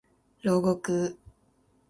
[0.41, 1.13] 牢獄